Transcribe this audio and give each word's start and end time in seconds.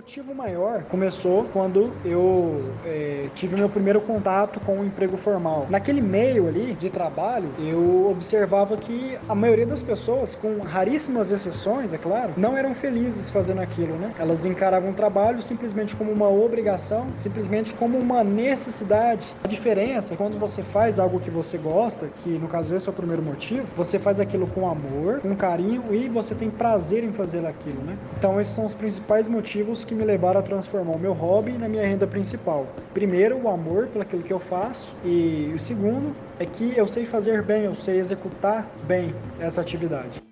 motivo 0.00 0.34
maior 0.34 0.84
começou 0.84 1.44
quando 1.52 1.92
eu 2.06 2.72
é, 2.86 3.26
tive 3.34 3.54
meu 3.54 3.68
primeiro 3.68 4.00
contato 4.00 4.58
com 4.60 4.80
o 4.80 4.84
emprego 4.84 5.18
formal. 5.18 5.66
Naquele 5.68 6.00
meio 6.00 6.48
ali 6.48 6.72
de 6.72 6.88
trabalho, 6.88 7.50
eu 7.58 8.10
observava 8.10 8.78
que 8.78 9.18
a 9.28 9.34
maioria 9.34 9.66
das 9.66 9.82
pessoas, 9.82 10.34
com 10.34 10.60
raríssimas 10.60 11.30
exceções, 11.30 11.92
é 11.92 11.98
claro, 11.98 12.32
não 12.34 12.56
eram 12.56 12.74
felizes 12.74 13.28
fazendo 13.28 13.60
aquilo, 13.60 13.94
né? 13.96 14.14
Elas 14.18 14.46
encaravam 14.46 14.88
o 14.90 14.94
trabalho 14.94 15.42
simplesmente 15.42 15.94
como 15.94 16.10
uma 16.10 16.30
obrigação, 16.30 17.08
simplesmente 17.14 17.74
como 17.74 17.98
uma 17.98 18.24
necessidade. 18.24 19.26
A 19.44 19.48
diferença 19.48 20.14
é 20.14 20.16
quando 20.16 20.38
você 20.38 20.62
faz 20.62 20.98
algo 20.98 21.20
que 21.20 21.30
você 21.30 21.58
gosta, 21.58 22.08
que 22.22 22.30
no 22.30 22.48
caso 22.48 22.74
esse 22.74 22.88
é 22.88 22.90
o 22.90 22.94
primeiro 22.94 23.22
motivo, 23.22 23.66
você 23.76 23.98
faz 23.98 24.18
aquilo 24.18 24.46
com 24.46 24.66
amor, 24.66 25.20
com 25.20 25.36
carinho 25.36 25.82
e 25.94 26.08
você 26.08 26.34
tem 26.34 26.48
prazer 26.48 27.04
em 27.04 27.12
fazer 27.12 27.44
aquilo, 27.44 27.82
né? 27.82 27.98
Então 28.16 28.40
esses 28.40 28.54
são 28.54 28.64
os 28.64 28.72
principais 28.72 29.28
motivos 29.28 29.89
que 29.90 29.94
me 29.96 30.04
levaram 30.04 30.38
a 30.38 30.42
transformar 30.42 30.92
o 30.92 30.98
meu 31.00 31.12
hobby 31.12 31.50
na 31.50 31.68
minha 31.68 31.82
renda 31.82 32.06
principal. 32.06 32.64
Primeiro, 32.94 33.36
o 33.36 33.48
amor 33.48 33.88
pelaquilo 33.88 34.22
que 34.22 34.32
eu 34.32 34.38
faço 34.38 34.94
e 35.04 35.50
o 35.52 35.58
segundo 35.58 36.14
é 36.38 36.46
que 36.46 36.78
eu 36.78 36.86
sei 36.86 37.04
fazer 37.04 37.42
bem, 37.42 37.64
eu 37.64 37.74
sei 37.74 37.98
executar 37.98 38.70
bem 38.84 39.12
essa 39.40 39.60
atividade. 39.60 40.22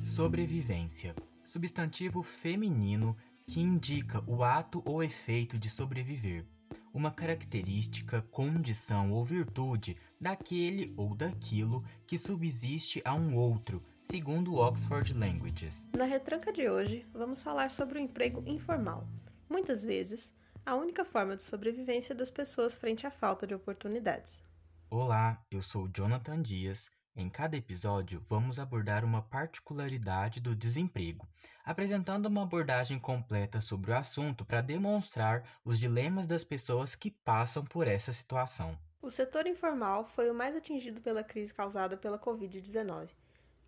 Sobrevivência. 0.00 1.12
Substantivo 1.44 2.22
feminino 2.22 3.16
que 3.46 3.60
indica 3.60 4.22
o 4.26 4.42
ato 4.42 4.82
ou 4.84 5.02
efeito 5.02 5.58
de 5.58 5.68
sobreviver, 5.68 6.44
uma 6.92 7.10
característica, 7.10 8.22
condição 8.30 9.12
ou 9.12 9.24
virtude 9.24 9.96
daquele 10.20 10.92
ou 10.96 11.14
daquilo 11.14 11.84
que 12.06 12.18
subsiste 12.18 13.02
a 13.04 13.14
um 13.14 13.36
outro, 13.36 13.82
segundo 14.02 14.54
Oxford 14.54 15.12
Languages. 15.12 15.90
Na 15.96 16.04
retranca 16.04 16.52
de 16.52 16.68
hoje, 16.68 17.06
vamos 17.12 17.42
falar 17.42 17.70
sobre 17.70 17.98
o 17.98 18.02
emprego 18.02 18.42
informal. 18.46 19.06
Muitas 19.48 19.82
vezes, 19.82 20.32
a 20.64 20.74
única 20.74 21.04
forma 21.04 21.36
de 21.36 21.42
sobrevivência 21.42 22.14
das 22.14 22.30
pessoas 22.30 22.74
frente 22.74 23.06
à 23.06 23.10
falta 23.10 23.46
de 23.46 23.54
oportunidades. 23.54 24.42
Olá, 24.88 25.36
eu 25.50 25.60
sou 25.60 25.88
Jonathan 25.88 26.40
Dias 26.40 26.88
em 27.16 27.28
cada 27.28 27.56
episódio, 27.56 28.20
vamos 28.28 28.58
abordar 28.58 29.04
uma 29.04 29.22
particularidade 29.22 30.40
do 30.40 30.54
desemprego, 30.54 31.26
apresentando 31.64 32.26
uma 32.26 32.42
abordagem 32.42 32.98
completa 32.98 33.60
sobre 33.60 33.92
o 33.92 33.96
assunto 33.96 34.44
para 34.44 34.60
demonstrar 34.60 35.44
os 35.64 35.78
dilemas 35.78 36.26
das 36.26 36.42
pessoas 36.42 36.96
que 36.96 37.10
passam 37.10 37.64
por 37.64 37.86
essa 37.86 38.12
situação. 38.12 38.76
O 39.00 39.10
setor 39.10 39.46
informal 39.46 40.06
foi 40.06 40.28
o 40.28 40.34
mais 40.34 40.56
atingido 40.56 41.00
pela 41.00 41.22
crise 41.22 41.54
causada 41.54 41.96
pela 41.96 42.18
Covid-19. 42.18 43.10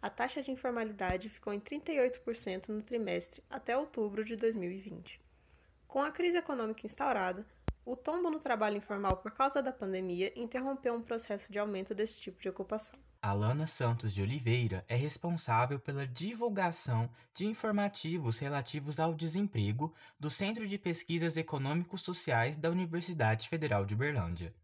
A 0.03 0.11
taxa 0.11 0.43
de 0.43 0.51
informalidade 0.51 1.29
ficou 1.29 1.53
em 1.53 1.61
38% 1.61 2.69
no 2.69 2.83
trimestre 2.83 3.45
até 3.49 3.77
outubro 3.77 4.25
de 4.25 4.35
2020. 4.35 5.21
Com 5.87 6.03
a 6.03 6.11
crise 6.11 6.37
econômica 6.37 6.85
instaurada, 6.85 7.47
o 7.85 7.95
tombo 7.95 8.29
no 8.29 8.41
trabalho 8.41 8.77
informal 8.77 9.19
por 9.19 9.31
causa 9.31 9.63
da 9.63 9.73
pandemia 9.73 10.33
interrompeu 10.35 10.93
um 10.95 11.03
processo 11.03 11.53
de 11.53 11.59
aumento 11.59 11.95
desse 11.95 12.17
tipo 12.17 12.41
de 12.41 12.49
ocupação. 12.49 12.99
Alana 13.27 13.67
Santos 13.67 14.15
de 14.15 14.23
Oliveira 14.23 14.85
é 14.87 14.95
responsável 14.95 15.81
pela 15.81 16.07
divulgação 16.07 17.11
de 17.35 17.45
informativos 17.45 18.39
relativos 18.39 19.01
ao 19.01 19.13
desemprego 19.13 19.93
do 20.17 20.31
Centro 20.31 20.65
de 20.65 20.79
Pesquisas 20.79 21.37
Econômico-Sociais 21.37 22.57
da 22.57 22.71
Universidade 22.71 23.49
Federal 23.49 23.85
de 23.85 23.95
Uberlândia. 23.95 24.55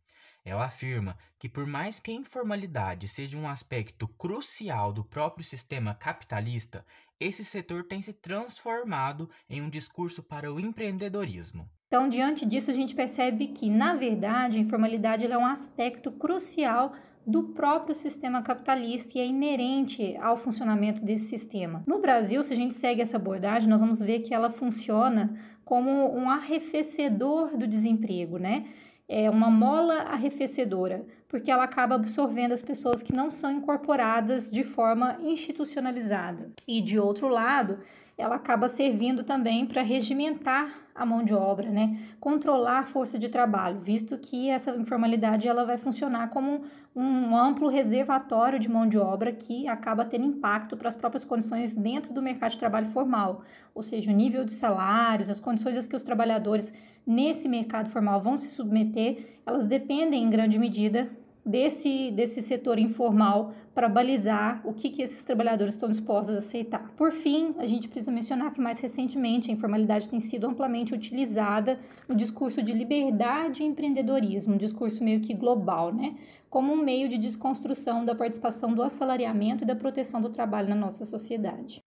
Ela 0.45 0.67
afirma 0.67 1.19
que, 1.41 1.49
por 1.49 1.67
mais 1.67 1.99
que 1.99 2.13
a 2.13 2.15
informalidade 2.15 3.09
seja 3.09 3.37
um 3.37 3.49
aspecto 3.49 4.07
crucial 4.07 4.93
do 4.93 5.05
próprio 5.05 5.45
sistema 5.45 5.93
capitalista, 5.93 6.87
esse 7.19 7.45
setor 7.45 7.83
tem 7.83 8.01
se 8.01 8.13
transformado 8.13 9.29
em 9.51 9.61
um 9.61 9.69
discurso 9.69 10.23
para 10.23 10.53
o 10.53 10.61
empreendedorismo. 10.61 11.69
Então, 11.93 12.09
diante 12.09 12.47
disso, 12.47 12.71
a 12.71 12.73
gente 12.73 12.95
percebe 12.95 13.49
que, 13.49 13.69
na 13.69 13.95
verdade, 13.95 14.57
a 14.57 14.63
informalidade 14.63 15.31
é 15.31 15.37
um 15.37 15.45
aspecto 15.45 16.11
crucial 16.11 16.95
do 17.27 17.43
próprio 17.43 17.95
sistema 17.95 18.41
capitalista 18.41 19.19
e 19.19 19.21
é 19.21 19.27
inerente 19.27 20.17
ao 20.17 20.39
funcionamento 20.39 21.05
desse 21.05 21.27
sistema. 21.27 21.83
No 21.87 21.99
Brasil, 21.99 22.43
se 22.43 22.55
a 22.55 22.57
gente 22.57 22.73
segue 22.73 23.03
essa 23.03 23.19
abordagem, 23.19 23.69
nós 23.69 23.83
vamos 23.83 24.01
ver 24.01 24.21
que 24.21 24.33
ela 24.33 24.49
funciona 24.49 25.35
como 25.67 25.91
um 26.17 26.31
arrefecedor 26.31 27.59
do 27.59 27.67
desemprego, 27.67 28.39
né? 28.39 28.65
É 29.07 29.29
uma 29.29 29.51
mola 29.51 29.97
arrefecedora, 30.05 31.05
porque 31.29 31.51
ela 31.51 31.65
acaba 31.65 31.97
absorvendo 31.97 32.53
as 32.53 32.63
pessoas 32.63 33.03
que 33.03 33.15
não 33.15 33.31
são 33.31 33.51
incorporadas 33.51 34.51
de 34.51 34.65
forma 34.65 35.19
institucionalizada. 35.21 36.53
E 36.67 36.81
de 36.81 36.99
outro 36.99 37.29
lado, 37.29 37.81
ela 38.23 38.37
acaba 38.37 38.69
servindo 38.69 39.25
também 39.25 39.67
para 39.67 39.83
regimentar 39.83 40.73
a 40.95 41.05
mão 41.05 41.25
de 41.25 41.35
obra, 41.35 41.71
né? 41.71 41.99
Controlar 42.21 42.79
a 42.79 42.85
força 42.85 43.19
de 43.19 43.29
trabalho, 43.29 43.81
visto 43.81 44.17
que 44.17 44.49
essa 44.49 44.71
informalidade 44.77 45.49
ela 45.49 45.65
vai 45.65 45.77
funcionar 45.77 46.29
como 46.29 46.63
um 46.95 47.37
amplo 47.37 47.69
reservatório 47.69 48.61
de 48.61 48.71
mão 48.71 48.87
de 48.87 48.97
obra 48.97 49.33
que 49.33 49.67
acaba 49.67 50.05
tendo 50.05 50.25
impacto 50.25 50.77
para 50.77 50.89
as 50.89 50.95
próprias 50.95 51.25
condições 51.25 51.75
dentro 51.75 52.13
do 52.13 52.23
mercado 52.23 52.53
de 52.53 52.59
trabalho 52.59 52.87
formal, 52.87 53.43
ou 53.75 53.83
seja, 53.83 54.13
o 54.13 54.15
nível 54.15 54.45
de 54.45 54.53
salários, 54.53 55.29
as 55.29 55.41
condições 55.41 55.87
que 55.89 55.97
os 55.97 56.03
trabalhadores 56.03 56.73
nesse 57.05 57.49
mercado 57.49 57.91
formal 57.91 58.21
vão 58.21 58.39
se 58.39 58.49
submeter, 58.49 59.41
elas 59.45 59.67
dependem 59.67 60.23
em 60.23 60.29
grande 60.29 60.59
medida 60.61 61.11
desse, 61.45 62.11
desse 62.11 62.41
setor 62.41 62.79
informal 62.79 63.53
para 63.75 63.89
balizar 63.89 64.61
o 64.65 64.73
que, 64.73 64.91
que 64.91 65.03
esses 65.03 65.25
trabalhadores 65.25 65.75
estão 65.75 65.89
dispostos 65.89 66.35
a 66.35 66.39
aceitar. 66.39 66.91
Por 66.97 67.11
fim, 67.11 67.55
a 67.59 67.65
gente 67.65 67.89
precisa 67.89 68.13
mencionar 68.13 68.53
que 68.53 68.61
mais 68.61 68.79
recentemente 68.81 69.51
a 69.51 69.53
informalidade 69.53 70.09
tem 70.09 70.21
sido 70.21 70.47
amplamente 70.47 70.95
utilizada 70.95 71.81
no 72.09 72.15
discurso 72.15 72.63
de 72.63 72.73
liberdade 72.73 73.63
e 73.63 73.67
empreendedorismo, 73.67 74.55
um 74.55 74.59
discurso 74.59 75.03
meio 75.03 75.21
que 75.21 75.35
global, 75.35 75.93
né? 75.93 76.15
Como 76.49 76.73
um 76.73 76.77
meio 76.77 77.09
de 77.09 77.19
desconstrução 77.19 78.05
da 78.05 78.15
participação 78.15 78.75
do 78.75 78.83
assalariamento 78.83 79.65
e 79.65 79.67
da 79.67 79.75
proteção 79.75 80.21
do 80.21 80.29
trabalho 80.29 80.69
na 80.69 80.77
nossa 80.77 81.05
sociedade. 81.07 81.83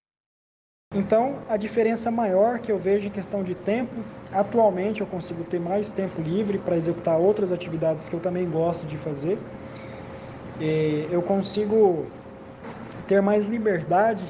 Então, 0.95 1.39
a 1.49 1.57
diferença 1.57 2.09
maior 2.09 2.59
que 2.59 2.71
eu 2.71 2.79
vejo 2.79 3.07
em 3.07 3.11
questão 3.11 3.43
de 3.43 3.53
tempo, 3.53 3.93
atualmente 4.31 5.01
eu 5.01 5.07
consigo 5.07 5.43
ter 5.43 5.59
mais 5.59 5.91
tempo 5.91 6.21
livre 6.21 6.57
para 6.57 6.77
executar 6.77 7.19
outras 7.19 7.51
atividades 7.51 8.07
que 8.07 8.15
eu 8.15 8.19
também 8.21 8.49
gosto 8.49 8.87
de 8.87 8.97
fazer. 8.97 9.37
Eu 11.11 11.21
consigo 11.21 12.07
ter 13.09 13.21
mais 13.21 13.43
liberdade 13.43 14.23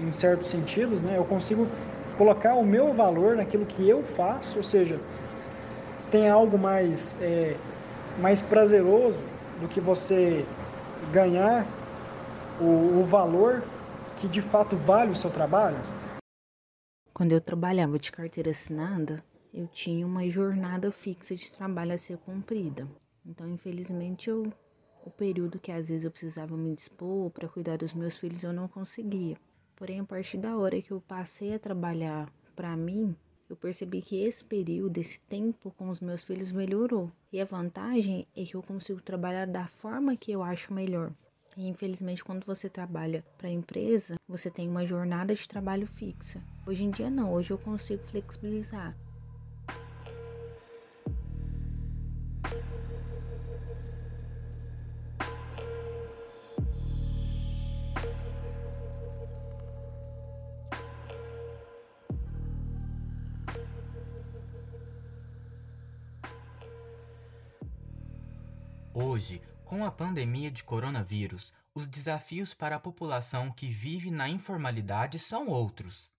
em 0.00 0.10
certos 0.10 0.50
sentidos, 0.50 1.04
né? 1.04 1.16
Eu 1.16 1.24
consigo 1.24 1.68
colocar 2.16 2.54
o 2.54 2.64
meu 2.64 2.92
valor 2.92 3.36
naquilo 3.36 3.64
que 3.64 3.88
eu 3.88 4.02
faço, 4.02 4.58
ou 4.58 4.64
seja, 4.64 4.98
tem 6.10 6.28
algo 6.28 6.58
mais 6.58 7.14
é, 7.20 7.54
mais 8.18 8.42
prazeroso 8.42 9.22
do 9.60 9.68
que 9.68 9.80
você 9.80 10.44
ganhar 11.12 11.64
o, 12.60 13.00
o 13.00 13.04
valor 13.06 13.62
que 14.20 14.26
de 14.26 14.42
fato 14.42 14.76
vale 14.76 15.12
o 15.12 15.16
seu 15.16 15.30
trabalho? 15.30 15.78
Quando 17.14 17.32
eu 17.32 17.40
trabalhava 17.40 17.98
de 17.98 18.10
carteira 18.10 18.50
assinada, 18.50 19.24
eu 19.54 19.68
tinha 19.68 20.04
uma 20.04 20.28
jornada 20.28 20.90
fixa 20.90 21.36
de 21.36 21.52
trabalho 21.52 21.94
a 21.94 21.98
ser 21.98 22.18
cumprida. 22.18 22.88
Então, 23.24 23.48
infelizmente, 23.48 24.28
eu, 24.28 24.52
o 25.04 25.10
período 25.10 25.60
que 25.60 25.70
às 25.70 25.88
vezes 25.88 26.04
eu 26.04 26.10
precisava 26.10 26.56
me 26.56 26.74
dispor 26.74 27.30
para 27.30 27.48
cuidar 27.48 27.78
dos 27.78 27.94
meus 27.94 28.18
filhos, 28.18 28.42
eu 28.42 28.52
não 28.52 28.66
conseguia. 28.66 29.36
Porém, 29.76 30.00
a 30.00 30.04
partir 30.04 30.38
da 30.38 30.56
hora 30.56 30.82
que 30.82 30.90
eu 30.90 31.00
passei 31.00 31.54
a 31.54 31.58
trabalhar 31.58 32.28
para 32.56 32.76
mim, 32.76 33.14
eu 33.48 33.56
percebi 33.56 34.02
que 34.02 34.20
esse 34.20 34.44
período, 34.44 34.98
esse 34.98 35.20
tempo 35.20 35.70
com 35.76 35.88
os 35.90 36.00
meus 36.00 36.24
filhos 36.24 36.50
melhorou. 36.50 37.10
E 37.32 37.40
a 37.40 37.44
vantagem 37.44 38.26
é 38.36 38.44
que 38.44 38.56
eu 38.56 38.62
consigo 38.62 39.00
trabalhar 39.00 39.46
da 39.46 39.66
forma 39.66 40.16
que 40.16 40.32
eu 40.32 40.42
acho 40.42 40.74
melhor. 40.74 41.12
E 41.58 41.66
infelizmente, 41.66 42.22
quando 42.22 42.46
você 42.46 42.70
trabalha 42.70 43.26
para 43.36 43.48
a 43.48 43.50
empresa, 43.50 44.14
você 44.28 44.48
tem 44.48 44.68
uma 44.68 44.86
jornada 44.86 45.34
de 45.34 45.48
trabalho 45.48 45.88
fixa. 45.88 46.40
Hoje 46.64 46.84
em 46.84 46.90
dia, 46.92 47.10
não, 47.10 47.32
hoje 47.32 47.52
eu 47.52 47.58
consigo 47.58 48.06
flexibilizar. 48.06 48.96
Com 69.78 69.84
a 69.84 69.92
pandemia 69.92 70.50
de 70.50 70.64
coronavírus, 70.64 71.52
os 71.72 71.86
desafios 71.86 72.52
para 72.52 72.74
a 72.74 72.80
população 72.80 73.52
que 73.52 73.68
vive 73.68 74.10
na 74.10 74.28
informalidade 74.28 75.20
são 75.20 75.46
outros. 75.46 76.10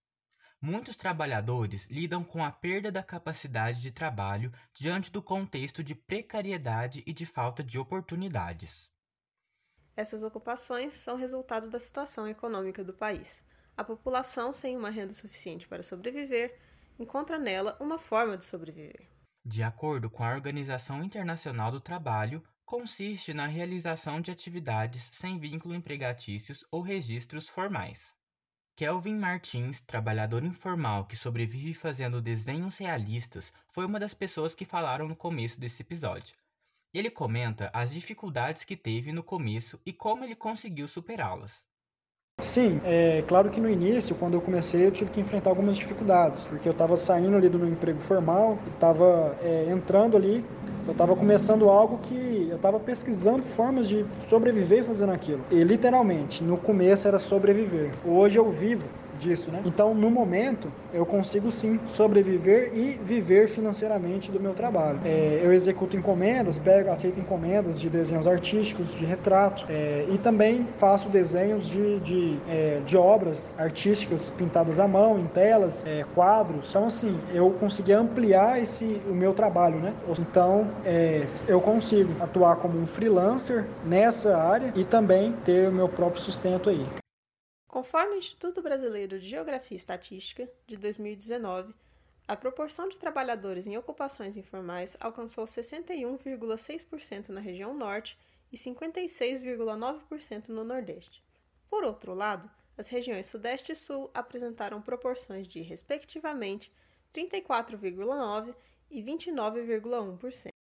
muitos 0.62 0.96
trabalhadores 0.96 1.88
lidam 1.88 2.24
com 2.24 2.42
a 2.42 2.54
perda 2.54 2.90
da 2.90 3.04
capacidade 3.04 3.82
de 3.82 3.92
trabalho 3.92 4.50
diante 4.74 5.12
do 5.12 5.22
contexto 5.22 5.84
de 5.84 5.94
precariedade 5.94 7.04
e 7.06 7.12
de 7.12 7.26
falta 7.26 7.62
de 7.62 7.78
oportunidades. 7.78 8.90
Essas 9.94 10.24
ocupações 10.24 10.94
são 10.94 11.18
resultado 11.18 11.70
da 11.70 11.82
situação 11.82 12.26
econômica 12.30 12.82
do 12.82 12.94
país. 12.94 13.44
A 13.76 13.84
população, 13.84 14.54
sem 14.54 14.78
uma 14.78 14.90
renda 14.90 15.14
suficiente 15.14 15.68
para 15.68 15.84
sobreviver, 15.84 16.58
encontra 16.98 17.38
nela 17.38 17.76
uma 17.82 18.00
forma 18.00 18.38
de 18.38 18.46
sobreviver. 18.46 19.10
De 19.44 19.64
acordo 19.64 20.10
com 20.10 20.24
a 20.24 20.34
Organização 20.34 21.04
Internacional 21.04 21.72
do 21.72 21.82
Trabalho, 21.82 22.42
consiste 22.70 23.34
na 23.34 23.48
realização 23.48 24.22
de 24.22 24.30
atividades 24.30 25.10
sem 25.12 25.40
vínculo 25.40 25.74
empregatícios 25.74 26.64
ou 26.72 26.82
registros 26.82 27.50
formais. 27.50 28.14
Kelvin 28.76 29.16
Martins, 29.16 29.82
trabalhador 29.82 30.44
informal 30.44 31.06
que 31.06 31.16
sobrevive 31.16 31.74
fazendo 31.74 32.22
desenhos 32.22 32.78
realistas, 32.78 33.52
foi 33.70 33.88
uma 33.88 34.00
das 34.00 34.14
pessoas 34.14 34.54
que 34.54 34.66
falaram 34.66 35.08
no 35.08 35.16
começo 35.16 35.60
desse 35.60 35.82
episódio. 35.82 36.36
Ele 36.94 37.10
comenta 37.10 37.72
as 37.74 37.90
dificuldades 37.90 38.64
que 38.64 38.78
teve 38.78 39.12
no 39.12 39.24
começo 39.24 39.80
e 39.84 39.92
como 39.92 40.24
ele 40.24 40.36
conseguiu 40.36 40.88
superá-las. 40.88 41.66
Sim, 42.40 42.80
é 42.84 43.24
claro 43.24 43.50
que 43.50 43.60
no 43.60 43.68
início, 43.68 44.16
quando 44.16 44.36
eu 44.36 44.42
comecei, 44.42 44.86
eu 44.86 44.92
tive 44.92 45.10
que 45.10 45.20
enfrentar 45.20 45.50
algumas 45.50 45.76
dificuldades, 45.76 46.48
porque 46.48 46.70
eu 46.70 46.74
estava 46.74 46.96
saindo 46.96 47.36
ali 47.36 47.50
do 47.50 47.58
meu 47.58 47.68
emprego 47.68 48.00
formal, 48.02 48.60
estava 48.76 49.36
é, 49.42 49.66
entrando 49.72 50.16
ali, 50.16 50.46
eu 50.86 50.92
estava 50.92 51.16
começando 51.16 51.70
algo 51.70 52.00
que 52.00 52.48
eu 52.50 52.56
estava 52.56 52.80
pesquisando 52.80 53.44
formas 53.44 53.88
de 53.88 54.06
sobreviver 54.28 54.84
fazendo 54.84 55.12
aquilo. 55.12 55.44
E 55.52 55.64
literalmente, 55.64 56.44
no 56.44 56.58
começo 56.58 57.08
era 57.08 57.20
sobreviver. 57.20 57.92
Hoje 58.06 58.38
eu 58.38 58.50
vivo 58.50 58.88
disso, 59.20 59.52
né? 59.52 59.62
Então, 59.66 59.94
no 59.94 60.10
momento, 60.10 60.72
eu 60.94 61.06
consigo 61.06 61.52
sim 61.52 61.80
sobreviver 61.88 62.72
e 62.74 63.00
viver 63.04 63.48
financeiramente 63.50 64.32
do 64.32 64.40
meu 64.40 64.54
trabalho. 64.54 65.00
É, 65.06 65.42
eu 65.44 65.54
executo 65.54 65.96
encomendas, 65.96 66.58
pego, 66.58 66.90
aceito 66.90 67.20
encomendas 67.20 67.80
de 67.80 67.90
desenhos 67.90 68.26
artísticos, 68.26 68.94
de 68.96 69.06
retrato, 69.06 69.66
é, 69.70 70.06
e 70.10 70.18
também 70.18 70.66
faço 70.78 71.10
desenhos 71.10 71.68
de, 71.68 72.00
de, 72.00 72.38
é, 72.50 72.80
de, 72.86 72.98
obras 72.98 73.54
artísticas 73.58 74.30
pintadas 74.30 74.80
à 74.80 74.88
mão, 74.88 75.20
em 75.20 75.26
telas, 75.26 75.86
é, 75.86 76.06
quadros. 76.16 76.70
Então, 76.70 76.86
assim, 76.86 77.16
eu 77.34 77.52
consegui 77.60 77.94
ampliar 77.94 78.62
esse, 78.62 79.02
o 79.08 79.14
meu 79.14 79.34
trabalho, 79.34 79.80
né? 79.80 79.94
Então, 80.20 80.68
é, 80.86 81.26
eu 81.48 81.60
consigo 81.60 82.12
atuar 82.22 82.56
como 82.56 82.80
um 82.80 82.88
freelancer 82.88 83.66
nessa 83.86 84.38
área 84.38 84.72
e 84.76 84.86
também 84.86 85.34
ter 85.44 85.68
o 85.68 85.72
meu 85.72 85.90
próprio 85.90 86.22
sustento 86.22 86.70
aí. 86.70 86.86
Conforme 87.70 88.16
o 88.16 88.18
Instituto 88.18 88.64
Brasileiro 88.64 89.20
de 89.20 89.30
Geografia 89.30 89.76
e 89.76 89.80
Estatística, 89.80 90.50
de 90.66 90.76
2019, 90.76 91.72
a 92.28 92.36
proporção 92.36 92.90
de 92.90 92.98
trabalhadores 92.98 93.68
em 93.68 93.78
ocupações 93.78 94.36
informais 94.36 94.98
alcançou 95.00 95.46
61,6% 95.46 97.30
na 97.30 97.40
região 97.40 97.72
norte 97.72 98.18
e 98.52 98.58
56,9% 98.58 100.50
no 100.50 100.64
nordeste. 100.64 101.24
Por 101.70 101.84
outro 101.84 102.16
lado, 102.16 102.50
as 102.76 102.88
regiões 102.88 103.28
sudeste 103.28 103.74
e 103.74 103.76
sul 103.76 104.10
apresentaram 104.16 104.82
proporções 104.82 105.48
de, 105.48 105.62
respectivamente, 105.62 106.72
34,9% 107.14 108.56
e 108.90 109.04
29,1%. 109.04 110.59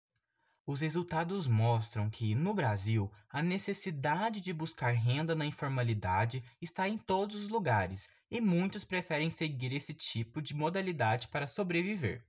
Os 0.68 0.82
resultados 0.82 1.48
mostram 1.48 2.10
que, 2.10 2.34
no 2.34 2.52
Brasil, 2.52 3.12
a 3.30 3.44
necessidade 3.44 4.42
de 4.42 4.52
buscar 4.52 4.96
renda 4.96 5.36
na 5.36 5.46
informalidade 5.46 6.44
está 6.60 6.90
em 6.90 6.98
todos 6.98 7.36
os 7.36 7.50
lugares 7.50 8.10
e 8.32 8.42
muitos 8.42 8.84
preferem 8.84 9.30
seguir 9.30 9.72
esse 9.74 9.94
tipo 9.94 10.42
de 10.42 10.56
modalidade 10.56 11.28
para 11.28 11.46
sobreviver. 11.46 12.26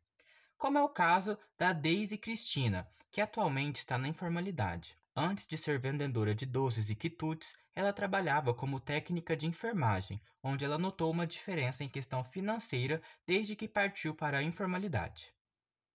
Como 0.59 0.77
é 0.77 0.83
o 0.83 0.89
caso 0.89 1.39
da 1.57 1.73
Daisy 1.73 2.19
Cristina, 2.19 2.87
que 3.11 3.23
atualmente 3.23 3.77
está 3.77 3.97
na 3.97 4.09
informalidade. 4.09 4.99
Antes 5.17 5.47
de 5.47 5.57
ser 5.57 5.79
vendedora 5.79 6.35
de 6.35 6.45
doces 6.45 6.91
e 6.91 6.95
quitutes, 6.95 7.55
ela 7.75 7.91
trabalhava 7.91 8.53
como 8.53 8.79
técnica 8.79 9.35
de 9.35 9.47
enfermagem, 9.47 10.21
onde 10.43 10.63
ela 10.63 10.77
notou 10.77 11.11
uma 11.11 11.27
diferença 11.27 11.83
em 11.83 11.89
questão 11.89 12.23
financeira 12.23 13.01
desde 13.27 13.57
que 13.57 13.67
partiu 13.67 14.15
para 14.15 14.37
a 14.37 14.43
informalidade. 14.43 15.36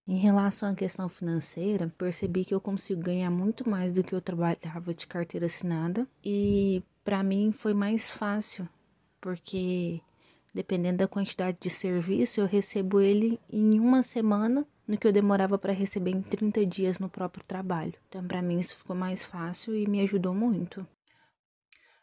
Em 0.07 0.18
relação 0.18 0.71
à 0.71 0.75
questão 0.75 1.07
financeira, 1.07 1.94
percebi 1.98 2.44
que 2.44 2.53
eu 2.53 2.59
consigo 2.59 3.01
ganhar 3.01 3.30
muito 3.30 3.69
mais 3.69 3.92
do 3.92 4.03
que 4.03 4.13
eu 4.13 4.21
trabalhava 4.21 4.94
de 4.94 5.06
carteira 5.06 5.45
assinada 5.45 6.07
e 6.24 6.83
para 7.03 7.24
mim 7.24 7.51
foi 7.51 7.74
mais 7.74 8.09
fácil, 8.09 8.68
porque 9.21 10.01
dependendo 10.53 10.98
da 10.98 11.07
quantidade 11.07 11.57
de 11.59 11.69
serviço, 11.69 12.42
eu 12.42 12.45
recebo 12.45 13.00
ele 13.00 13.39
em 13.50 13.80
uma 13.80 14.03
semana, 14.03 14.68
no 14.88 14.98
que 14.98 15.07
eu 15.07 15.13
demorava 15.13 15.57
para 15.57 15.71
receber 15.71 16.12
em 16.12 16.21
30 16.21 16.65
dias 16.65 17.00
no 17.00 17.09
próprio 17.09 17.44
trabalho. 17.44 17.94
Então, 18.09 18.25
para 18.25 18.42
mim 18.42 18.59
isso 18.59 18.75
ficou 18.75 18.95
mais 18.95 19.24
fácil 19.24 19.75
e 19.75 19.88
me 19.88 20.01
ajudou 20.01 20.33
muito. 20.33 20.86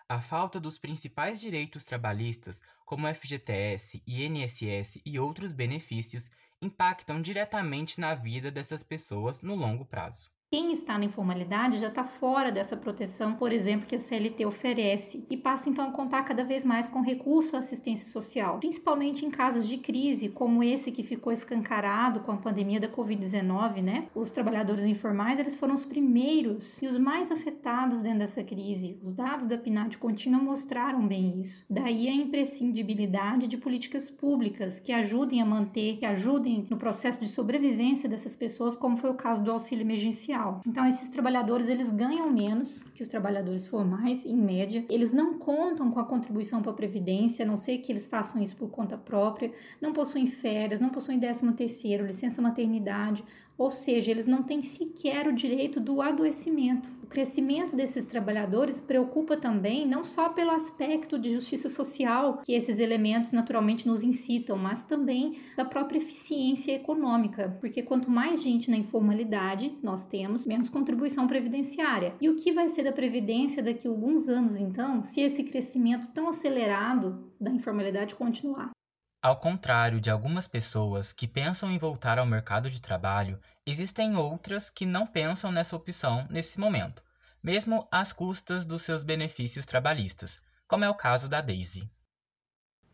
A 0.09 0.23
falta 0.23 0.59
dos 0.59 0.79
principais 0.79 1.39
direitos 1.39 1.85
trabalhistas, 1.85 2.63
como 2.87 3.07
FGTS, 3.07 4.03
INSS 4.07 5.03
e 5.05 5.19
outros 5.19 5.53
benefícios, 5.53 6.31
impactam 6.61 7.23
diretamente 7.23 8.01
na 8.01 8.15
vida 8.15 8.51
dessas 8.51 8.83
pessoas 8.83 9.41
no 9.41 9.55
longo 9.55 9.85
prazo. 9.85 10.31
Quem 10.51 10.73
está 10.73 10.97
na 10.97 11.05
informalidade 11.05 11.77
já 11.77 11.89
está 11.89 12.05
fora 12.05 12.51
dessa 12.51 12.75
proteção, 12.75 13.35
por 13.35 13.53
exemplo, 13.53 13.87
que 13.87 13.97
a 13.97 13.99
CLT 13.99 14.47
oferece 14.47 15.23
e 15.29 15.37
passa 15.37 15.69
então 15.69 15.87
a 15.87 15.93
contar 15.93 16.23
cada 16.23 16.43
vez 16.43 16.65
mais 16.65 16.89
com 16.89 17.03
recurso 17.03 17.55
à 17.55 17.59
assistência 17.59 18.07
social, 18.07 18.59
principalmente 18.59 19.27
em 19.27 19.31
casos 19.31 19.69
de 19.69 19.77
crise, 19.77 20.31
como 20.31 20.65
esse 20.65 20.91
que 20.91 21.03
ficou 21.03 21.35
escancarado 21.35 22.21
com 22.21 22.33
a 22.33 22.39
pandemia 22.39 22.81
da 22.81 22.89
Covid-19, 22.89 23.83
né? 23.83 24.07
Os 24.15 24.31
trabalhadores 24.31 24.87
informais, 24.87 25.39
eles 25.39 25.55
foram 25.55 25.75
os 25.75 25.85
primeiros 25.85 26.81
e 26.81 26.87
os 26.87 26.97
mais 26.97 27.31
afetados 27.31 28.01
dentro 28.01 28.21
dessa 28.21 28.43
crise. 28.43 28.97
Os 29.03 29.13
dados 29.13 29.45
da 29.45 29.59
PNAD 29.59 29.99
contínua 29.99 30.41
mostraram 30.41 31.07
bem 31.07 31.43
isso. 31.43 31.63
Daí 31.69 32.09
a 32.09 32.15
imprescindibilidade 32.15 33.47
de 33.47 33.59
políticas 33.59 34.09
públicas 34.09 34.81
que 34.81 34.93
ajudem 34.93 35.43
a 35.43 35.45
manter, 35.45 35.99
que 35.99 36.07
ajudem 36.07 36.67
no 36.71 36.79
processo 36.79 37.21
de 37.21 37.29
sobrevivência 37.29 38.09
dessas 38.09 38.35
pessoas, 38.35 38.75
como 38.75 38.97
foi 38.97 39.11
o 39.11 39.15
caso 39.15 39.45
do 39.45 39.53
auxílio 39.53 39.83
emergencial 39.83 40.38
então 40.67 40.87
esses 40.87 41.09
trabalhadores 41.09 41.69
eles 41.69 41.91
ganham 41.91 42.31
menos 42.31 42.81
que 42.95 43.03
os 43.03 43.09
trabalhadores 43.09 43.67
formais 43.67 44.25
em 44.25 44.37
média. 44.37 44.85
Eles 44.89 45.13
não 45.13 45.39
contam 45.39 45.91
com 45.91 46.01
a 46.01 46.05
contribuição 46.05 46.63
para 46.63 46.71
a 46.71 46.75
previdência, 46.75 47.45
a 47.45 47.49
não 47.49 47.57
ser 47.57 47.79
que 47.79 47.91
eles 47.91 48.07
façam 48.07 48.41
isso 48.41 48.57
por 48.57 48.71
conta 48.71 48.97
própria. 48.97 49.51
Não 49.81 49.93
possuem 49.93 50.27
férias, 50.27 50.81
não 50.81 50.91
possuem 50.91 51.19
décimo 51.19 51.53
terceiro, 51.53 52.07
licença 52.07 52.41
maternidade, 52.43 53.25
ou 53.59 53.73
seja, 53.73 54.13
eles 54.13 54.27
não 54.27 54.45
têm 54.45 54.63
sequer 54.63 55.27
o 55.27 55.35
direito 55.35 55.81
do 55.81 56.01
adoecimento. 56.01 56.89
O 57.03 57.07
crescimento 57.09 57.75
desses 57.75 58.07
trabalhadores 58.07 58.81
preocupa 58.81 59.37
também 59.37 59.85
não 59.85 60.05
só 60.05 60.29
pelo 60.29 60.53
aspecto 60.53 61.19
de 61.19 61.33
justiça 61.33 61.69
social 61.69 62.41
que 62.45 62.53
esses 62.53 62.79
elementos 62.79 63.33
naturalmente 63.33 63.89
nos 63.89 64.05
incitam, 64.05 64.57
mas 64.57 64.85
também 64.85 65.39
da 65.57 65.65
própria 65.65 65.99
eficiência 65.99 66.73
econômica, 66.73 67.57
porque 67.61 67.83
quanto 67.83 68.11
mais 68.11 68.43
gente 68.43 68.71
na 68.71 68.77
informalidade 68.77 69.77
nós 69.83 70.07
temos, 70.07 70.47
menos 70.47 70.69
contribuição 70.69 71.27
previdenciária. 71.27 72.15
E 72.21 72.29
o 72.29 72.37
que 72.37 72.53
vai 72.53 72.69
ser 72.69 72.85
da 72.85 72.93
previdência 72.93 73.63
daqui 73.63 73.89
a 73.89 73.91
alguns 73.91 74.29
anos 74.29 74.61
então, 74.61 75.03
se 75.03 75.21
esse 75.21 75.43
crescimento 75.43 76.07
tão 76.13 76.29
acelerado 76.29 77.25
da 77.41 77.51
informalidade 77.51 78.15
continuar? 78.15 78.78
Ao 79.21 79.37
contrário 79.37 80.01
de 80.01 80.11
algumas 80.11 80.47
pessoas 80.47 81.13
que 81.13 81.27
pensam 81.27 81.73
em 81.73 81.79
voltar 81.79 82.21
ao 82.21 82.27
mercado 82.27 82.71
de 82.71 82.81
trabalho, 82.81 83.41
existem 83.67 84.17
outras 84.17 84.71
que 84.71 84.87
não 84.87 85.05
pensam 85.09 85.51
nessa 85.51 85.75
opção 85.75 86.25
nesse 86.31 86.61
momento, 86.61 87.03
mesmo 87.43 87.89
às 87.91 88.13
custas 88.13 88.65
dos 88.65 88.83
seus 88.83 89.03
benefícios 89.03 89.67
trabalhistas, 89.67 90.41
como 90.69 90.85
é 90.85 90.89
o 90.89 90.95
caso 90.95 91.29
da 91.29 91.41
Daisy. 91.41 91.91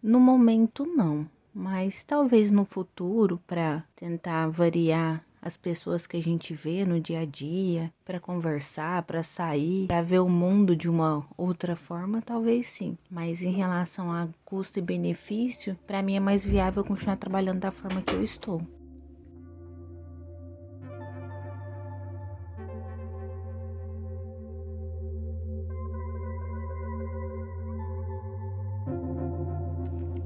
No 0.02 0.18
momento, 0.18 0.86
não, 0.86 1.28
mas 1.52 2.06
talvez 2.06 2.50
no 2.50 2.64
futuro, 2.64 3.38
para 3.46 3.84
tentar 3.94 4.48
variar 4.48 5.22
as 5.44 5.58
pessoas 5.58 6.06
que 6.06 6.16
a 6.16 6.22
gente 6.22 6.54
vê 6.54 6.86
no 6.86 6.98
dia 6.98 7.20
a 7.20 7.24
dia, 7.26 7.92
para 8.02 8.18
conversar, 8.18 9.02
para 9.02 9.22
sair, 9.22 9.88
para 9.88 10.00
ver 10.00 10.20
o 10.20 10.28
mundo 10.28 10.74
de 10.74 10.88
uma 10.88 11.22
outra 11.36 11.76
forma, 11.76 12.22
talvez 12.22 12.66
sim. 12.66 12.96
Mas 13.10 13.42
em 13.42 13.52
relação 13.52 14.10
a 14.10 14.26
custo 14.42 14.78
e 14.78 14.82
benefício, 14.82 15.78
para 15.86 16.02
mim 16.02 16.16
é 16.16 16.20
mais 16.20 16.46
viável 16.46 16.82
continuar 16.82 17.18
trabalhando 17.18 17.60
da 17.60 17.70
forma 17.70 18.00
que 18.00 18.14
eu 18.14 18.24
estou. 18.24 18.62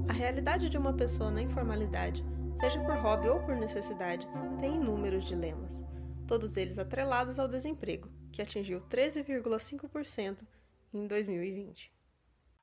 A 0.06 0.12
realidade 0.12 0.68
de 0.68 0.78
uma 0.78 0.92
pessoa 0.92 1.28
na 1.28 1.42
informalidade 1.42 2.24
seja 2.60 2.80
por 2.80 2.96
hobby 2.96 3.28
ou 3.28 3.40
por 3.40 3.54
necessidade, 3.56 4.26
tem 4.60 4.76
inúmeros 4.76 5.24
dilemas, 5.24 5.84
todos 6.26 6.56
eles 6.56 6.78
atrelados 6.78 7.38
ao 7.38 7.46
desemprego, 7.46 8.10
que 8.32 8.42
atingiu 8.42 8.80
13,5% 8.80 10.46
em 10.92 11.06
2020. 11.06 11.92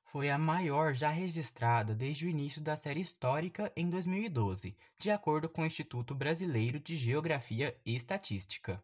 foi 0.03 0.29
a 0.29 0.37
maior 0.37 0.93
já 0.93 1.09
registrada 1.09 1.93
desde 1.95 2.25
o 2.25 2.29
início 2.29 2.61
da 2.61 2.75
série 2.75 3.01
histórica 3.01 3.71
em 3.75 3.89
2012, 3.89 4.75
de 4.99 5.11
acordo 5.11 5.49
com 5.49 5.63
o 5.63 5.65
Instituto 5.65 6.13
Brasileiro 6.13 6.79
de 6.79 6.95
Geografia 6.95 7.75
e 7.85 7.95
Estatística. 7.95 8.81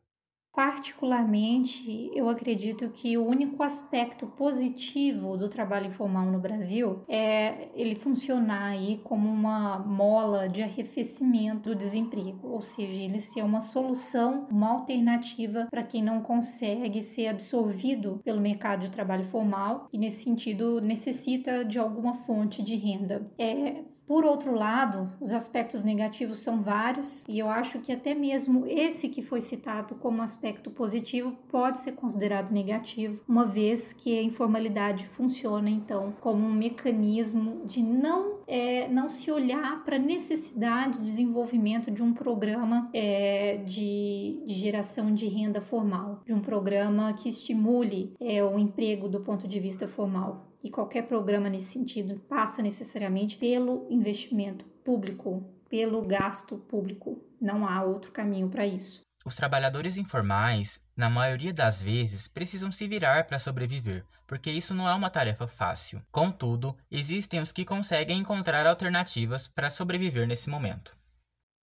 Particularmente, 0.53 2.12
eu 2.13 2.27
acredito 2.27 2.89
que 2.89 3.17
o 3.17 3.25
único 3.25 3.63
aspecto 3.63 4.27
positivo 4.27 5.38
do 5.38 5.48
trabalho 5.48 5.88
informal 5.88 6.25
no 6.25 6.39
Brasil 6.39 7.03
é 7.08 7.70
ele 7.74 7.96
funcionar 7.96 8.65
aí 8.65 9.00
como 9.03 9.29
uma 9.29 9.79
mola 9.79 10.50
de 10.50 10.62
arrefecimento 10.62 11.70
do 11.70 11.75
desemprego, 11.75 12.50
ou 12.50 12.62
seja, 12.62 13.01
ele 13.01 13.20
ser 13.20 13.43
uma 13.43 13.62
solução, 13.62 14.46
uma 14.51 14.72
alternativa 14.72 15.67
para 15.72 15.84
quem 15.84 16.03
não 16.03 16.22
consegue 16.22 17.01
ser 17.01 17.27
absorvido 17.27 18.20
pelo 18.24 18.41
mercado 18.41 18.81
de 18.81 18.91
trabalho 18.91 19.24
formal 19.25 19.88
e 19.93 19.98
nesse 19.98 20.24
sentido 20.24 20.81
necessita 20.81 21.63
de 21.63 21.79
alguma 21.79 22.13
fonte 22.13 22.62
de 22.62 22.75
renda. 22.75 23.31
É, 23.38 23.84
por 24.11 24.25
outro 24.25 24.53
lado, 24.53 25.09
os 25.21 25.31
aspectos 25.31 25.85
negativos 25.85 26.41
são 26.41 26.61
vários 26.61 27.23
e 27.29 27.39
eu 27.39 27.47
acho 27.47 27.79
que 27.79 27.93
até 27.93 28.13
mesmo 28.13 28.67
esse 28.67 29.07
que 29.07 29.21
foi 29.21 29.39
citado 29.39 29.95
como 29.95 30.21
aspecto 30.21 30.69
positivo 30.69 31.31
pode 31.47 31.79
ser 31.79 31.93
considerado 31.93 32.51
negativo, 32.51 33.21
uma 33.25 33.45
vez 33.45 33.93
que 33.93 34.19
a 34.19 34.21
informalidade 34.21 35.07
funciona 35.07 35.69
então 35.69 36.13
como 36.19 36.45
um 36.45 36.51
mecanismo 36.51 37.61
de 37.65 37.81
não, 37.81 38.39
é, 38.51 38.86
não 38.89 39.10
se 39.10 39.31
olhar 39.31 39.81
para 39.86 39.96
a 39.96 40.00
necessidade 40.00 40.98
de 40.98 41.05
desenvolvimento 41.05 41.89
de 41.89 42.03
um 42.03 42.13
programa 42.13 42.89
é, 42.93 43.63
de, 43.65 44.43
de 44.46 44.53
geração 44.55 45.13
de 45.13 45.25
renda 45.25 45.62
formal, 45.62 46.22
de 46.25 46.34
um 46.34 46.41
programa 46.41 47.13
que 47.13 47.29
estimule 47.29 48.13
é, 48.20 48.43
o 48.43 48.60
emprego 48.60 49.08
do 49.08 49.22
ponto 49.22 49.48
de 49.48 49.58
vista 49.58 49.88
formal 49.88 50.51
e 50.62 50.70
qualquer 50.70 51.08
programa 51.08 51.50
nesse 51.50 51.72
sentido 51.72 52.20
passa 52.27 52.62
necessariamente 52.62 53.38
pelo 53.38 53.88
investimento 53.89 54.65
público, 54.84 55.46
pelo 55.70 56.01
gasto 56.01 56.58
público. 56.58 57.24
Não 57.39 57.65
há 57.65 57.81
outro 57.84 58.12
caminho 58.12 58.50
para 58.50 58.67
isso. 58.67 59.01
Os 59.23 59.35
trabalhadores 59.35 59.97
informais, 59.97 60.79
na 60.97 61.09
maioria 61.09 61.53
das 61.53 61.81
vezes, 61.81 62.27
precisam 62.27 62.71
se 62.71 62.87
virar 62.87 63.25
para 63.25 63.37
sobreviver, 63.37 64.03
porque 64.25 64.49
isso 64.49 64.73
não 64.73 64.89
é 64.89 64.95
uma 64.95 65.11
tarefa 65.11 65.45
fácil. 65.45 66.01
Contudo, 66.11 66.75
existem 66.89 67.39
os 67.39 67.51
que 67.51 67.63
conseguem 67.63 68.17
encontrar 68.19 68.65
alternativas 68.65 69.47
para 69.47 69.69
sobreviver 69.69 70.27
nesse 70.27 70.49
momento. 70.49 70.97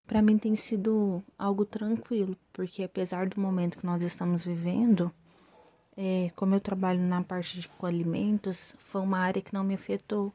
Para 0.06 0.22
mim 0.22 0.38
tem 0.38 0.56
sido 0.56 1.24
algo 1.38 1.66
tranquilo, 1.66 2.38
porque 2.54 2.84
apesar 2.84 3.28
do 3.28 3.42
momento 3.42 3.80
que 3.80 3.86
nós 3.86 4.04
estamos 4.04 4.46
vivendo, 4.46 5.12
é, 5.98 6.32
como 6.36 6.54
eu 6.54 6.62
trabalho 6.62 7.02
na 7.02 7.24
parte 7.24 7.60
de 7.60 7.70
alimentos, 7.82 8.76
foi 8.78 9.02
uma 9.02 9.18
área 9.18 9.42
que 9.42 9.54
não 9.54 9.64
me 9.64 9.74
afetou. 9.74 10.32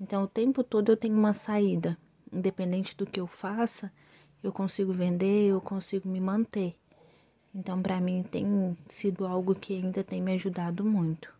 Então, 0.00 0.22
o 0.22 0.28
tempo 0.28 0.64
todo 0.64 0.90
eu 0.90 0.96
tenho 0.96 1.14
uma 1.14 1.34
saída. 1.34 1.98
Independente 2.32 2.96
do 2.96 3.06
que 3.06 3.20
eu 3.20 3.26
faça, 3.26 3.92
eu 4.42 4.52
consigo 4.52 4.92
vender, 4.92 5.48
eu 5.48 5.60
consigo 5.60 6.08
me 6.08 6.20
manter. 6.20 6.74
Então, 7.54 7.80
para 7.80 8.00
mim, 8.00 8.22
tem 8.22 8.76
sido 8.86 9.26
algo 9.26 9.54
que 9.54 9.74
ainda 9.74 10.04
tem 10.04 10.22
me 10.22 10.34
ajudado 10.34 10.84
muito. 10.84 11.32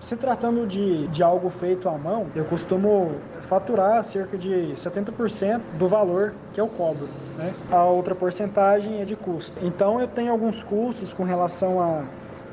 Se 0.00 0.16
tratando 0.16 0.66
de, 0.66 1.08
de 1.08 1.22
algo 1.22 1.48
feito 1.48 1.88
à 1.88 1.96
mão, 1.96 2.30
eu 2.34 2.44
costumo 2.44 3.12
faturar 3.42 4.04
cerca 4.04 4.36
de 4.36 4.74
70% 4.74 5.60
do 5.78 5.88
valor 5.88 6.34
que 6.52 6.60
eu 6.60 6.68
cobro. 6.68 7.08
Né? 7.38 7.54
A 7.70 7.84
outra 7.84 8.14
porcentagem 8.14 9.00
é 9.00 9.04
de 9.04 9.16
custo. 9.16 9.58
Então, 9.64 10.00
eu 10.00 10.06
tenho 10.06 10.30
alguns 10.30 10.62
custos 10.62 11.14
com 11.14 11.24
relação 11.24 11.80
a 11.80 12.04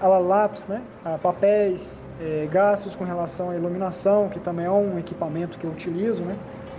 ela 0.02 0.18
lápis, 0.18 0.66
né? 0.68 0.82
A 1.06 1.18
papéis, 1.18 2.04
é, 2.20 2.48
gastos 2.52 2.96
com 2.96 3.04
relação 3.04 3.52
à 3.52 3.56
iluminação, 3.56 4.30
que 4.30 4.40
também 4.40 4.66
é 4.66 4.72
um 4.72 4.98
equipamento 4.98 5.60
que 5.60 5.66
eu 5.66 5.72
utilizo, 5.72 6.24
né? 6.24 6.36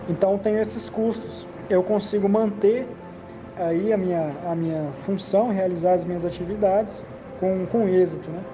Então 0.08 0.36
tenho 0.36 0.58
esses 0.58 0.88
custos. 0.88 1.46
Eu 1.70 1.82
consigo 1.82 2.28
manter 2.28 2.88
aí 3.56 3.92
a 3.92 3.96
minha, 3.96 4.30
a 4.50 4.54
minha 4.54 4.92
função, 4.92 5.50
realizar 5.50 5.94
as 5.94 6.04
minhas 6.04 6.24
atividades 6.24 7.04
com, 7.38 7.66
com 7.66 7.88
êxito, 7.88 8.30
né? 8.30 8.44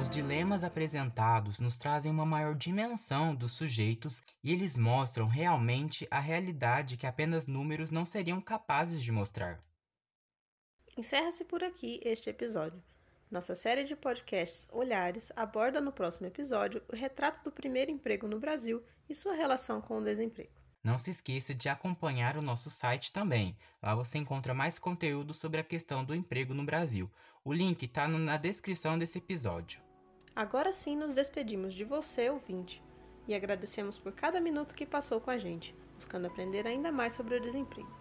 Os 0.00 0.08
dilemas 0.08 0.64
apresentados 0.64 1.60
nos 1.60 1.78
trazem 1.78 2.10
uma 2.10 2.26
maior 2.26 2.54
dimensão 2.54 3.34
dos 3.34 3.52
sujeitos 3.52 4.20
e 4.42 4.52
eles 4.52 4.74
mostram 4.74 5.28
realmente 5.28 6.06
a 6.10 6.18
realidade 6.18 6.96
que 6.96 7.06
apenas 7.06 7.46
números 7.46 7.90
não 7.90 8.04
seriam 8.04 8.40
capazes 8.40 9.02
de 9.02 9.12
mostrar. 9.12 9.60
Encerra-se 10.96 11.44
por 11.44 11.62
aqui 11.62 12.00
este 12.04 12.28
episódio. 12.28 12.82
Nossa 13.30 13.54
série 13.54 13.84
de 13.84 13.96
podcasts 13.96 14.68
Olhares 14.70 15.32
aborda 15.34 15.80
no 15.80 15.90
próximo 15.90 16.26
episódio 16.26 16.82
o 16.92 16.94
retrato 16.94 17.42
do 17.42 17.50
primeiro 17.50 17.90
emprego 17.90 18.28
no 18.28 18.38
Brasil 18.38 18.82
e 19.08 19.14
sua 19.14 19.34
relação 19.34 19.80
com 19.80 19.98
o 19.98 20.04
desemprego. 20.04 20.61
Não 20.82 20.98
se 20.98 21.10
esqueça 21.10 21.54
de 21.54 21.68
acompanhar 21.68 22.36
o 22.36 22.42
nosso 22.42 22.68
site 22.68 23.12
também. 23.12 23.56
Lá 23.80 23.94
você 23.94 24.18
encontra 24.18 24.52
mais 24.52 24.78
conteúdo 24.78 25.32
sobre 25.32 25.60
a 25.60 25.64
questão 25.64 26.04
do 26.04 26.14
emprego 26.14 26.54
no 26.54 26.64
Brasil. 26.64 27.08
O 27.44 27.52
link 27.52 27.84
está 27.84 28.08
na 28.08 28.36
descrição 28.36 28.98
desse 28.98 29.18
episódio. 29.18 29.80
Agora 30.34 30.72
sim 30.72 30.96
nos 30.96 31.14
despedimos 31.14 31.72
de 31.72 31.84
você, 31.84 32.30
ouvinte, 32.30 32.82
e 33.28 33.34
agradecemos 33.34 33.96
por 33.96 34.12
cada 34.12 34.40
minuto 34.40 34.74
que 34.74 34.84
passou 34.84 35.20
com 35.20 35.30
a 35.30 35.38
gente, 35.38 35.74
buscando 35.94 36.26
aprender 36.26 36.66
ainda 36.66 36.90
mais 36.90 37.12
sobre 37.12 37.36
o 37.36 37.40
desemprego. 37.40 37.94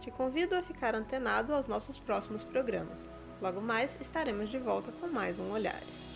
Te 0.00 0.10
convido 0.10 0.56
a 0.56 0.62
ficar 0.62 0.94
antenado 0.94 1.54
aos 1.54 1.68
nossos 1.68 1.98
próximos 1.98 2.42
programas. 2.42 3.06
Logo 3.40 3.60
mais 3.60 4.00
estaremos 4.00 4.50
de 4.50 4.58
volta 4.58 4.90
com 4.92 5.06
mais 5.06 5.38
um 5.38 5.52
Olhares. 5.52 6.15